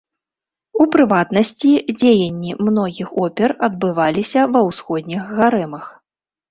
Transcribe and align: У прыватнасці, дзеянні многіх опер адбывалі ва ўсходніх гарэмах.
У 0.83 0.87
прыватнасці, 0.95 1.73
дзеянні 1.99 2.51
многіх 2.71 3.07
опер 3.27 3.49
адбывалі 3.69 4.21
ва 4.57 4.67
ўсходніх 4.71 5.21
гарэмах. 5.39 5.85